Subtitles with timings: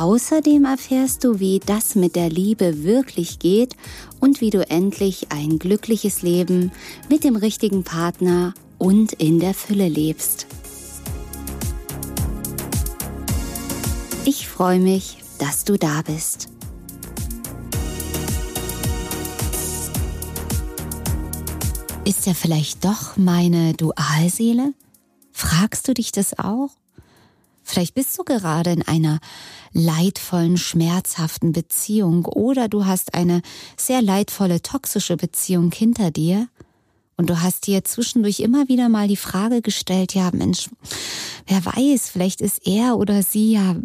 [0.00, 3.76] Außerdem erfährst du, wie das mit der Liebe wirklich geht
[4.18, 6.72] und wie du endlich ein glückliches Leben
[7.10, 10.46] mit dem richtigen Partner und in der Fülle lebst.
[14.24, 16.48] Ich freue mich, dass du da bist.
[22.06, 24.72] Ist er vielleicht doch meine Dualseele?
[25.30, 26.79] Fragst du dich das auch?
[27.70, 29.20] Vielleicht bist du gerade in einer
[29.72, 33.42] leidvollen, schmerzhaften Beziehung oder du hast eine
[33.76, 36.48] sehr leidvolle, toxische Beziehung hinter dir
[37.16, 40.68] und du hast dir zwischendurch immer wieder mal die Frage gestellt, ja Mensch,
[41.46, 43.76] wer weiß, vielleicht ist er oder sie ja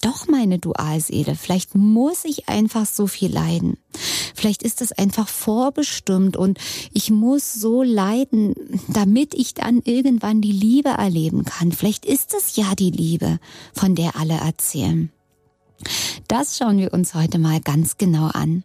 [0.00, 1.34] doch meine Dualseele.
[1.34, 3.78] Vielleicht muss ich einfach so viel leiden.
[4.34, 6.58] Vielleicht ist das einfach vorbestimmt und
[6.92, 8.54] ich muss so leiden,
[8.88, 11.72] damit ich dann irgendwann die Liebe erleben kann.
[11.72, 13.38] Vielleicht ist es ja die Liebe,
[13.74, 15.10] von der alle erzählen.
[16.28, 18.64] Das schauen wir uns heute mal ganz genau an.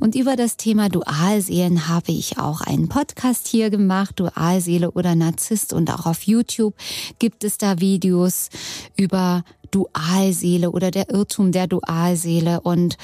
[0.00, 5.72] Und über das Thema Dualseelen habe ich auch einen Podcast hier gemacht, Dualseele oder Narzisst.
[5.72, 6.74] Und auch auf YouTube
[7.18, 8.48] gibt es da Videos
[8.96, 12.60] über Dualseele oder der Irrtum der Dualseele.
[12.60, 12.96] Und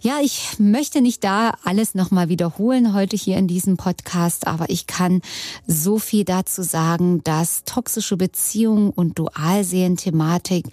[0.00, 4.86] ja, ich möchte nicht da alles nochmal wiederholen heute hier in diesem Podcast, aber ich
[4.86, 5.22] kann
[5.66, 10.66] so viel dazu sagen, dass toxische Beziehungen und Dualseelen-Thematik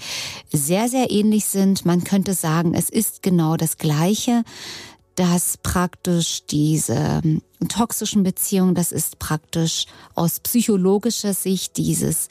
[0.52, 1.86] sehr, sehr ähnlich sind.
[1.86, 4.44] Man könnte sagen, es ist genau das Gleiche
[5.20, 7.22] dass praktisch diese
[7.68, 9.86] toxischen Beziehungen, das ist praktisch
[10.16, 12.30] aus psychologischer Sicht dieses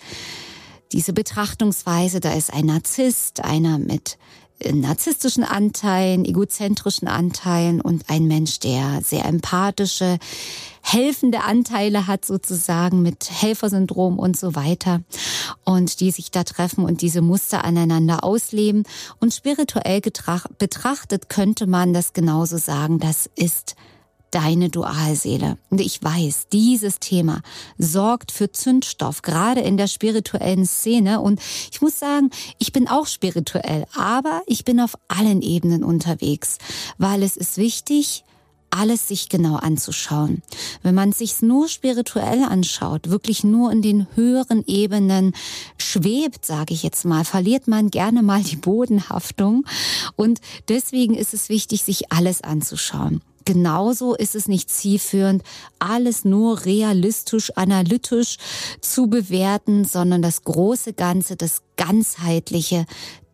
[0.93, 4.19] diese Betrachtungsweise, da ist ein Narzisst, einer mit
[4.61, 10.19] äh, narzisstischen Anteilen, egozentrischen Anteilen und ein Mensch, der sehr empathische,
[10.83, 15.03] helfende Anteile hat sozusagen mit Helfersyndrom und so weiter.
[15.65, 18.85] Und die sich da treffen und diese Muster aneinander ausleben.
[19.21, 23.77] Und spirituell betrachtet könnte man das genauso sagen, das ist
[24.31, 25.59] deine Dualseele.
[25.71, 27.41] Und ich weiß, dieses Thema
[27.79, 31.21] sorgt für Zündstoff, gerade in der spirituellen Szene.
[31.21, 31.41] Und
[31.71, 36.59] ich muss sagen, ich bin auch spirituell, aber ich bin auf allen Ebenen unterwegs,
[36.99, 38.25] weil es ist wichtig,
[38.71, 40.43] alles sich genau anzuschauen.
[40.83, 45.33] Wenn man sich's nur spirituell anschaut, wirklich nur in den höheren Ebenen
[45.79, 49.65] schwebt, sage ich jetzt mal, verliert man gerne mal die Bodenhaftung
[50.17, 53.23] und deswegen ist es wichtig, sich alles anzuschauen.
[53.49, 55.43] Genauso ist es nicht zielführend,
[55.79, 58.37] alles nur realistisch, analytisch
[58.83, 62.85] zu bewerten, sondern das große Ganze, das ganzheitliche,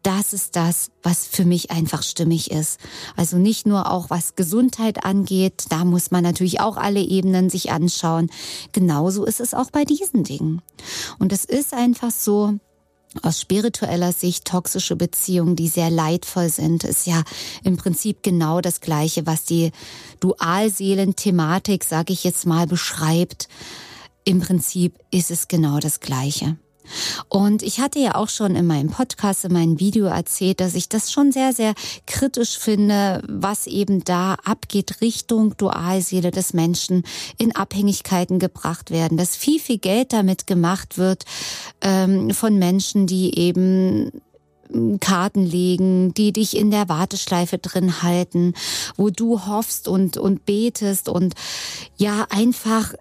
[0.04, 2.78] das ist das, was für mich einfach stimmig ist.
[3.16, 7.72] Also nicht nur auch was Gesundheit angeht, da muss man natürlich auch alle Ebenen sich
[7.72, 8.30] anschauen.
[8.70, 10.62] Genauso ist es auch bei diesen Dingen.
[11.18, 12.60] Und es ist einfach so,
[13.22, 17.22] aus spiritueller Sicht toxische Beziehungen, die sehr leidvoll sind, ist ja
[17.62, 19.70] im Prinzip genau das Gleiche, was die
[20.20, 23.48] Dualseelen-Thematik, sage ich jetzt mal, beschreibt.
[24.24, 26.56] Im Prinzip ist es genau das Gleiche.
[27.28, 30.88] Und ich hatte ja auch schon in meinem Podcast, in meinem Video erzählt, dass ich
[30.88, 31.74] das schon sehr, sehr
[32.06, 37.04] kritisch finde, was eben da abgeht Richtung Dualseele des Menschen
[37.38, 41.24] in Abhängigkeiten gebracht werden, dass viel, viel Geld damit gemacht wird
[41.80, 44.10] ähm, von Menschen, die eben
[45.00, 48.54] Karten legen, die dich in der Warteschleife drin halten,
[48.96, 51.34] wo du hoffst und, und betest und
[51.96, 52.94] ja, einfach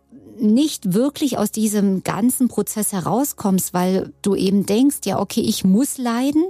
[0.43, 5.97] nicht wirklich aus diesem ganzen Prozess herauskommst, weil du eben denkst, ja, okay, ich muss
[5.97, 6.43] leiden.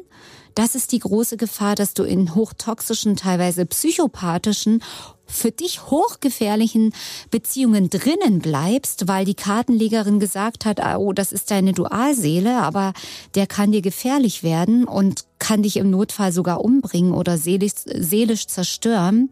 [0.56, 4.84] Das ist die große Gefahr, dass du in hochtoxischen, teilweise psychopathischen,
[5.26, 6.94] für dich hochgefährlichen
[7.32, 12.94] Beziehungen drinnen bleibst, weil die Kartenlegerin gesagt hat, ah, oh, das ist deine Dualseele, aber
[13.34, 18.48] der kann dir gefährlich werden und kann dich im Notfall sogar umbringen oder seelisch, seelisch
[18.48, 19.30] zerstören.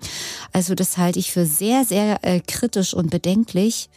[0.51, 3.89] Also das halte ich für sehr, sehr äh, kritisch und bedenklich.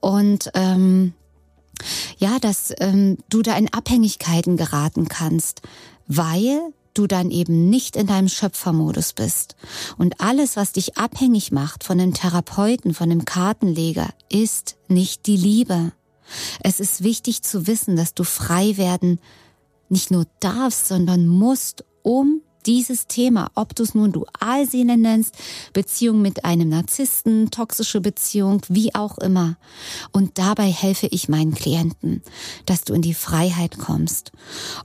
[0.00, 1.12] Und ähm,
[2.18, 5.62] ja, dass ähm, du da in Abhängigkeiten geraten kannst,
[6.16, 9.56] weil du dann eben nicht in deinem Schöpfermodus bist.
[9.96, 15.36] Und alles, was dich abhängig macht von dem Therapeuten, von dem Kartenleger, ist nicht die
[15.36, 15.92] Liebe.
[16.62, 19.20] Es ist wichtig zu wissen, dass du frei werden
[19.88, 25.34] nicht nur darfst, sondern musst, um dieses Thema, ob du es nun Dualseele nennst,
[25.72, 29.56] Beziehung mit einem Narzissten, toxische Beziehung, wie auch immer.
[30.12, 32.22] Und dabei helfe ich meinen Klienten,
[32.66, 34.32] dass du in die Freiheit kommst.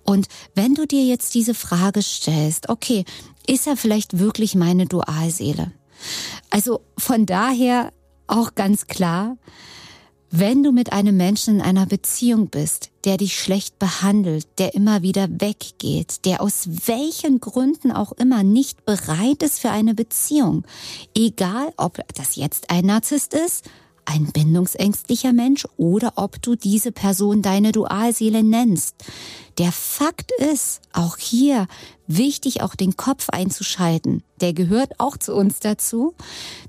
[0.03, 3.05] Und wenn du dir jetzt diese Frage stellst, okay,
[3.47, 5.71] ist er vielleicht wirklich meine Dualseele?
[6.49, 7.91] Also von daher
[8.27, 9.37] auch ganz klar,
[10.29, 15.01] wenn du mit einem Menschen in einer Beziehung bist, der dich schlecht behandelt, der immer
[15.01, 20.65] wieder weggeht, der aus welchen Gründen auch immer nicht bereit ist für eine Beziehung,
[21.15, 23.65] egal ob das jetzt ein Narzisst ist,
[24.07, 28.95] ein bindungsängstlicher Mensch oder ob du diese Person deine Dualseele nennst.
[29.57, 31.67] Der Fakt ist, auch hier
[32.07, 34.23] wichtig, auch den Kopf einzuschalten.
[34.39, 36.13] Der gehört auch zu uns dazu.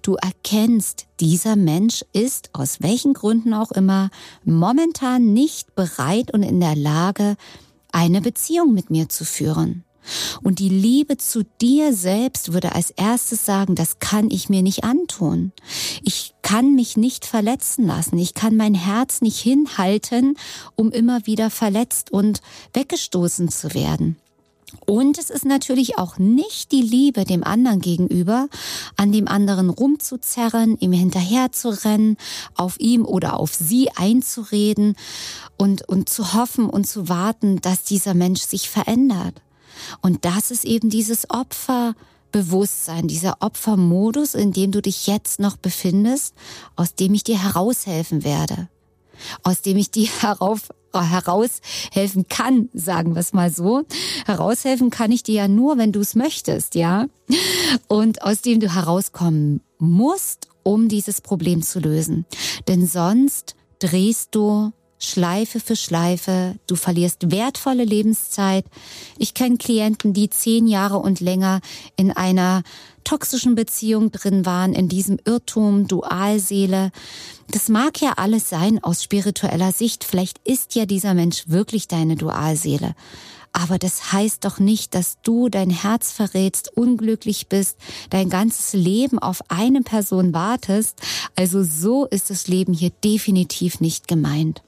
[0.02, 4.10] Du erkennst, dieser Mensch ist aus welchen Gründen auch immer
[4.44, 7.36] momentan nicht bereit und in der Lage,
[7.92, 9.84] eine Beziehung mit mir zu führen.
[10.42, 14.84] Und die Liebe zu dir selbst würde als erstes sagen, das kann ich mir nicht
[14.84, 15.52] antun.
[16.02, 18.18] Ich kann mich nicht verletzen lassen.
[18.18, 20.36] Ich kann mein Herz nicht hinhalten,
[20.76, 22.40] um immer wieder verletzt und
[22.72, 24.16] weggestoßen zu werden.
[24.86, 28.48] Und es ist natürlich auch nicht die Liebe dem anderen gegenüber,
[28.96, 32.16] an dem anderen rumzuzerren, ihm hinterherzurennen,
[32.54, 34.96] auf ihm oder auf sie einzureden
[35.56, 39.34] und, und zu hoffen und zu warten, dass dieser Mensch sich verändert.
[40.00, 46.34] Und das ist eben dieses Opferbewusstsein, dieser Opfermodus, in dem du dich jetzt noch befindest,
[46.76, 48.68] aus dem ich dir heraushelfen werde,
[49.42, 53.84] aus dem ich dir herauf, heraushelfen kann, sagen wir es mal so.
[54.26, 57.06] Heraushelfen kann ich dir ja nur, wenn du es möchtest, ja.
[57.86, 62.26] Und aus dem du herauskommen musst, um dieses Problem zu lösen.
[62.66, 66.56] Denn sonst drehst du Schleife für Schleife.
[66.66, 68.64] Du verlierst wertvolle Lebenszeit.
[69.16, 71.60] Ich kenne Klienten, die zehn Jahre und länger
[71.96, 72.62] in einer
[73.04, 76.90] toxischen Beziehung drin waren, in diesem Irrtum, Dualseele.
[77.50, 80.04] Das mag ja alles sein aus spiritueller Sicht.
[80.04, 82.94] Vielleicht ist ja dieser Mensch wirklich deine Dualseele.
[83.52, 87.78] Aber das heißt doch nicht, dass du dein Herz verrätst, unglücklich bist,
[88.10, 91.00] dein ganzes Leben auf eine Person wartest.
[91.34, 94.62] Also so ist das Leben hier definitiv nicht gemeint.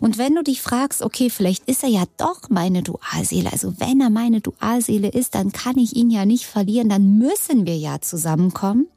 [0.00, 4.00] Und wenn du dich fragst, okay, vielleicht ist er ja doch meine Dualseele, also wenn
[4.00, 8.00] er meine Dualseele ist, dann kann ich ihn ja nicht verlieren, dann müssen wir ja
[8.00, 8.88] zusammenkommen.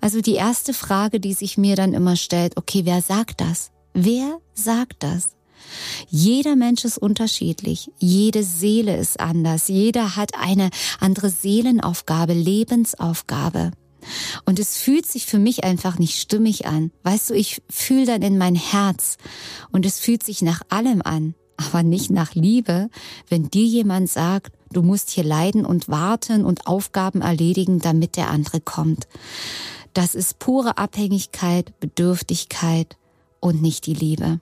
[0.00, 3.70] Also die erste Frage, die sich mir dann immer stellt, okay, wer sagt das?
[3.94, 5.30] Wer sagt das?
[6.08, 10.70] Jeder Mensch ist unterschiedlich, jede Seele ist anders, jeder hat eine
[11.00, 13.72] andere Seelenaufgabe, Lebensaufgabe.
[14.44, 16.90] Und es fühlt sich für mich einfach nicht stimmig an.
[17.02, 19.16] Weißt du, ich fühle dann in mein Herz
[19.70, 22.88] und es fühlt sich nach allem an, aber nicht nach Liebe,
[23.28, 28.30] wenn dir jemand sagt, du musst hier leiden und warten und Aufgaben erledigen, damit der
[28.30, 29.08] andere kommt.
[29.94, 32.96] Das ist pure Abhängigkeit, Bedürftigkeit
[33.40, 34.40] und nicht die Liebe.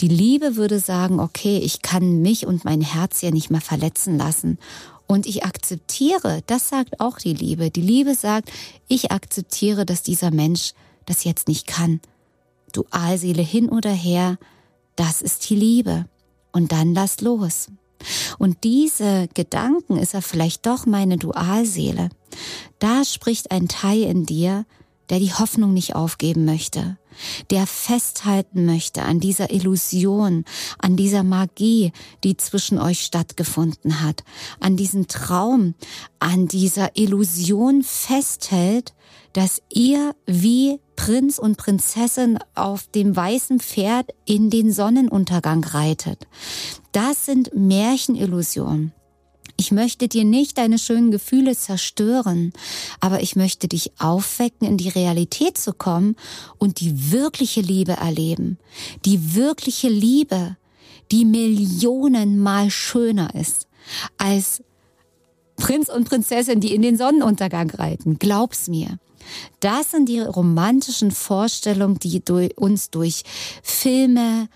[0.00, 4.16] Die Liebe würde sagen, okay, ich kann mich und mein Herz ja nicht mehr verletzen
[4.16, 4.58] lassen
[5.10, 7.72] und ich akzeptiere, das sagt auch die Liebe.
[7.72, 8.52] Die Liebe sagt,
[8.86, 10.72] ich akzeptiere, dass dieser Mensch
[11.04, 12.00] das jetzt nicht kann.
[12.72, 14.38] Dualseele hin oder her,
[14.94, 16.06] das ist die Liebe.
[16.52, 17.72] Und dann lass los.
[18.38, 22.10] Und diese Gedanken, ist er vielleicht doch meine Dualseele?
[22.78, 24.64] Da spricht ein Teil in dir,
[25.10, 26.96] der die Hoffnung nicht aufgeben möchte,
[27.50, 30.44] der festhalten möchte an dieser Illusion,
[30.78, 31.92] an dieser Magie,
[32.24, 34.24] die zwischen euch stattgefunden hat,
[34.60, 35.74] an diesem Traum,
[36.20, 38.94] an dieser Illusion festhält,
[39.32, 46.26] dass ihr wie Prinz und Prinzessin auf dem weißen Pferd in den Sonnenuntergang reitet.
[46.92, 48.92] Das sind Märchenillusionen.
[49.70, 52.52] Ich möchte dir nicht deine schönen Gefühle zerstören,
[52.98, 56.16] aber ich möchte dich aufwecken, in die Realität zu kommen
[56.58, 58.58] und die wirkliche Liebe erleben.
[59.04, 60.56] Die wirkliche Liebe,
[61.12, 63.68] die Millionenmal schöner ist
[64.18, 64.60] als
[65.54, 68.18] Prinz und Prinzessin, die in den Sonnenuntergang reiten.
[68.18, 68.98] Glaub's mir.
[69.60, 72.20] Das sind die romantischen Vorstellungen, die
[72.56, 73.22] uns durch
[73.62, 74.48] Filme,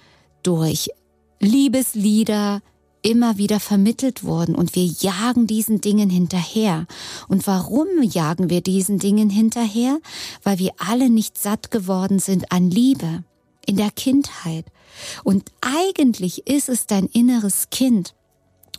[0.42, 0.90] durch
[1.38, 2.62] Liebeslieder,
[3.04, 6.86] immer wieder vermittelt worden und wir jagen diesen Dingen hinterher.
[7.28, 10.00] Und warum jagen wir diesen Dingen hinterher?
[10.42, 13.22] Weil wir alle nicht satt geworden sind an Liebe
[13.66, 14.66] in der Kindheit.
[15.22, 18.14] Und eigentlich ist es dein inneres Kind,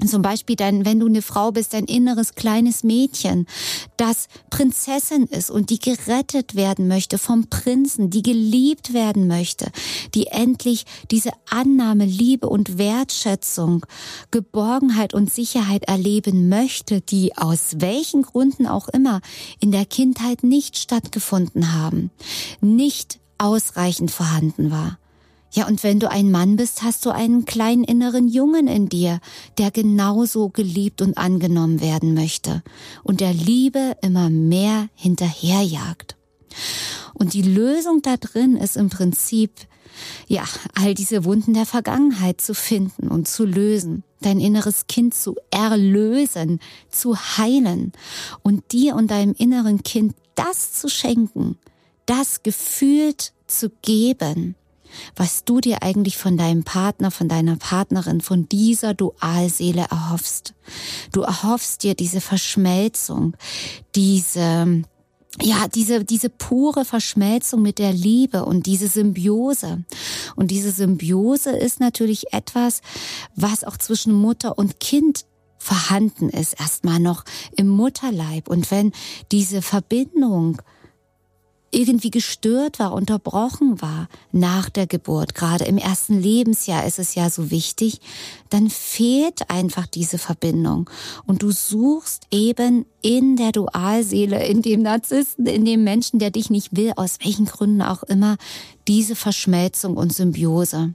[0.05, 3.47] zum Beispiel dein, wenn du eine Frau bist, dein inneres kleines Mädchen,
[3.95, 9.71] das Prinzessin ist und die gerettet werden möchte vom Prinzen, die geliebt werden möchte,
[10.13, 13.85] die endlich diese Annahme, Liebe und Wertschätzung,
[14.31, 19.21] Geborgenheit und Sicherheit erleben möchte, die aus welchen Gründen auch immer
[19.61, 22.11] in der Kindheit nicht stattgefunden haben,
[22.59, 24.97] nicht ausreichend vorhanden war.
[25.55, 29.21] Ja, und wenn du ein Mann bist, hast du einen kleinen inneren Jungen in dir,
[29.57, 32.61] der genauso geliebt und angenommen werden möchte
[33.03, 36.17] und der Liebe immer mehr hinterherjagt.
[37.13, 39.51] Und die Lösung da drin ist im Prinzip,
[40.27, 40.43] ja,
[40.73, 46.59] all diese Wunden der Vergangenheit zu finden und zu lösen, dein inneres Kind zu erlösen,
[46.89, 47.93] zu heilen
[48.43, 51.57] und dir und deinem inneren Kind das zu schenken,
[52.05, 54.55] das gefühlt zu geben,
[55.15, 60.53] was du dir eigentlich von deinem Partner, von deiner Partnerin, von dieser Dualseele erhoffst.
[61.11, 63.35] Du erhoffst dir diese Verschmelzung,
[63.95, 64.83] diese
[65.41, 69.83] ja, diese, diese pure Verschmelzung mit der Liebe und diese Symbiose.
[70.37, 72.81] Und diese Symbiose ist natürlich etwas,
[73.35, 75.25] was auch zwischen Mutter und Kind
[75.57, 77.25] vorhanden ist, erstmal noch
[77.57, 78.47] im Mutterleib.
[78.47, 78.93] Und wenn
[79.31, 80.61] diese Verbindung
[81.75, 87.29] irgendwie gestört war, unterbrochen war nach der Geburt, gerade im ersten Lebensjahr ist es ja
[87.29, 87.99] so wichtig,
[88.49, 90.89] dann fehlt einfach diese Verbindung.
[91.25, 96.49] Und du suchst eben in der Dualseele, in dem Narzissten, in dem Menschen, der dich
[96.49, 98.37] nicht will, aus welchen Gründen auch immer,
[98.87, 100.93] diese Verschmelzung und Symbiose.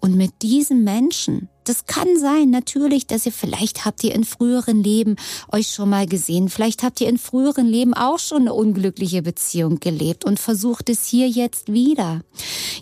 [0.00, 4.82] Und mit diesem Menschen, das kann sein, natürlich, dass ihr vielleicht habt ihr in früheren
[4.82, 5.16] Leben
[5.50, 6.50] euch schon mal gesehen.
[6.50, 11.06] Vielleicht habt ihr in früheren Leben auch schon eine unglückliche Beziehung gelebt und versucht es
[11.06, 12.20] hier jetzt wieder.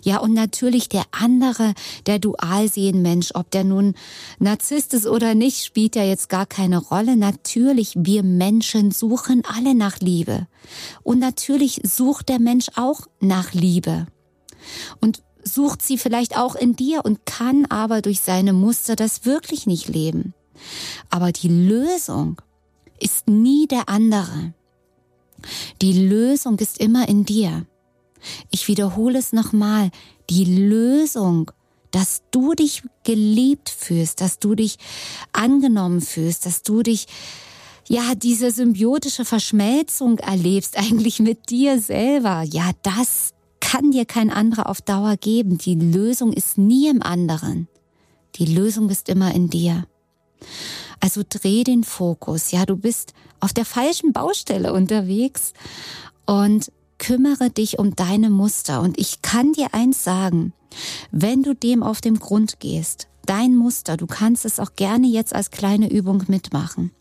[0.03, 1.73] Ja, und natürlich der andere,
[2.07, 3.95] der Dualsehenmensch, ob der nun
[4.39, 7.15] Narzisst ist oder nicht, spielt ja jetzt gar keine Rolle.
[7.15, 10.47] Natürlich, wir Menschen suchen alle nach Liebe.
[11.03, 14.07] Und natürlich sucht der Mensch auch nach Liebe.
[14.99, 19.67] Und sucht sie vielleicht auch in dir und kann aber durch seine Muster das wirklich
[19.67, 20.33] nicht leben.
[21.09, 22.41] Aber die Lösung
[22.99, 24.53] ist nie der andere.
[25.81, 27.65] Die Lösung ist immer in dir.
[28.49, 29.91] Ich wiederhole es nochmal.
[30.29, 31.51] Die Lösung,
[31.91, 34.77] dass du dich geliebt fühlst, dass du dich
[35.33, 37.07] angenommen fühlst, dass du dich
[37.89, 42.43] ja, diese symbiotische Verschmelzung erlebst, eigentlich mit dir selber.
[42.43, 43.33] Ja, das
[43.73, 45.57] kann dir kein anderer auf Dauer geben.
[45.57, 47.67] Die Lösung ist nie im anderen.
[48.35, 49.87] Die Lösung ist immer in dir.
[50.99, 52.51] Also dreh den Fokus.
[52.51, 55.53] Ja, du bist auf der falschen Baustelle unterwegs
[56.27, 58.79] und kümmere dich um deine Muster.
[58.79, 60.53] Und ich kann dir eins sagen,
[61.09, 65.33] wenn du dem auf den Grund gehst, dein Muster, du kannst es auch gerne jetzt
[65.33, 66.91] als kleine Übung mitmachen.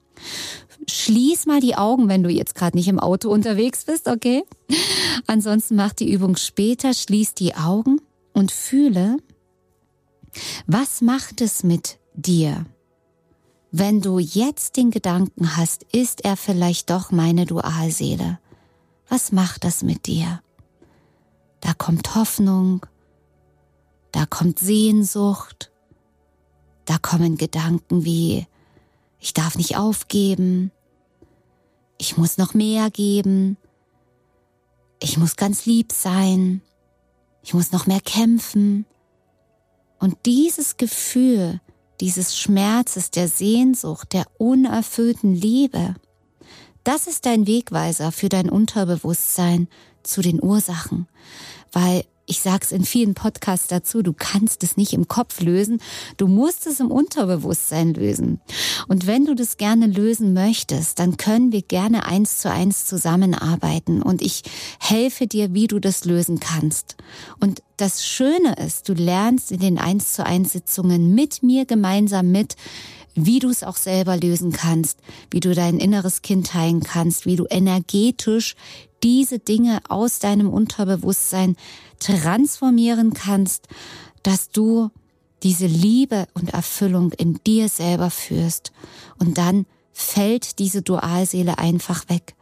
[0.89, 4.45] Schließ mal die Augen, wenn du jetzt gerade nicht im Auto unterwegs bist, okay?
[5.27, 8.01] Ansonsten mach die Übung später, schließ die Augen
[8.33, 9.19] und fühle,
[10.67, 12.67] was macht es mit dir?
[13.71, 18.39] Wenn du jetzt den Gedanken hast, ist er vielleicht doch meine Dualseele?
[19.09, 20.43] Was macht das mit dir?
[21.61, 22.85] Da kommt Hoffnung,
[24.11, 25.71] da kommt Sehnsucht,
[26.85, 28.47] da kommen Gedanken wie,
[29.23, 30.73] ich darf nicht aufgeben,
[31.97, 33.57] ich muss noch mehr geben,
[35.01, 36.61] ich muss ganz lieb sein,
[37.45, 38.85] ich muss noch mehr kämpfen.
[40.01, 41.61] Und dieses Gefühl,
[42.01, 45.95] dieses Schmerzes, der Sehnsucht, der unerfüllten Liebe,
[46.83, 49.69] das ist dein Wegweiser für dein Unterbewusstsein
[50.03, 51.07] zu den Ursachen,
[51.71, 55.81] weil ich sag's in vielen Podcasts dazu, du kannst es nicht im Kopf lösen,
[56.17, 58.41] du musst es im Unterbewusstsein lösen.
[58.89, 64.03] Und wenn du das gerne lösen möchtest, dann können wir gerne eins zu eins zusammenarbeiten
[64.03, 64.43] und ich
[64.79, 66.97] helfe dir, wie du das lösen kannst.
[67.41, 72.31] Und das Schöne ist, du lernst in den eins zu eins Sitzungen mit mir gemeinsam
[72.31, 72.57] mit,
[73.15, 74.99] wie du es auch selber lösen kannst,
[75.31, 78.55] wie du dein inneres Kind heilen kannst, wie du energetisch
[79.03, 81.57] diese Dinge aus deinem Unterbewusstsein
[82.03, 83.69] transformieren kannst,
[84.23, 84.91] dass du
[85.43, 88.73] diese Liebe und Erfüllung in dir selber führst.
[89.19, 92.35] Und dann fällt diese Dualseele einfach weg.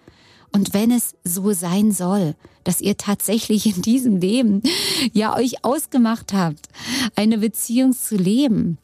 [0.53, 4.63] Und wenn es so sein soll, dass ihr tatsächlich in diesem Leben
[5.13, 6.69] ja euch ausgemacht habt,
[7.15, 8.79] eine Beziehung zu leben,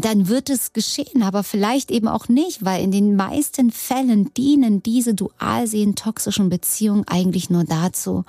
[0.00, 4.82] dann wird es geschehen, aber vielleicht eben auch nicht, weil in den meisten Fällen dienen
[4.82, 8.24] diese dualsehen toxischen Beziehungen eigentlich nur dazu,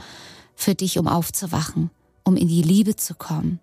[0.55, 1.91] für dich, um aufzuwachen,
[2.23, 3.59] um in die Liebe zu kommen.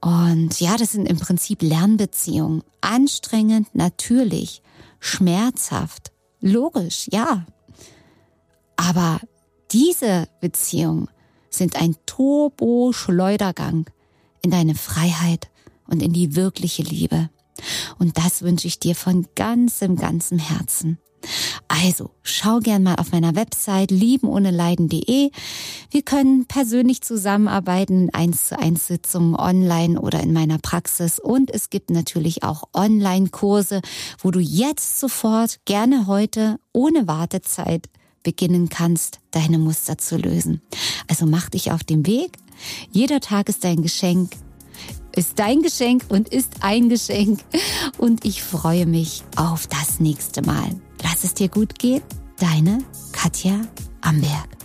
[0.00, 2.62] Und ja, das sind im Prinzip Lernbeziehungen.
[2.82, 4.62] Anstrengend, natürlich,
[5.00, 7.46] schmerzhaft, logisch, ja.
[8.76, 9.20] Aber
[9.72, 11.08] diese Beziehungen
[11.48, 13.86] sind ein Turbo-Schleudergang
[14.42, 15.48] in deine Freiheit
[15.86, 17.30] und in die wirkliche Liebe.
[17.98, 20.98] Und das wünsche ich dir von ganzem, ganzem Herzen.
[21.82, 25.30] Also, schau gern mal auf meiner Website liebenohneleiden.de.
[25.90, 31.18] Wir können persönlich zusammenarbeiten in 1 zu 1 Sitzungen online oder in meiner Praxis.
[31.18, 33.82] Und es gibt natürlich auch Online-Kurse,
[34.18, 37.88] wo du jetzt sofort gerne heute ohne Wartezeit
[38.22, 40.62] beginnen kannst, deine Muster zu lösen.
[41.08, 42.36] Also mach dich auf den Weg.
[42.92, 44.30] Jeder Tag ist dein Geschenk
[45.16, 47.38] ist dein Geschenk und ist ein Geschenk.
[47.98, 50.74] Und ich freue mich auf das nächste Mal.
[51.14, 52.02] Lass es dir gut gehen.
[52.40, 52.78] Deine
[53.12, 53.60] Katja
[54.00, 54.63] Amberg.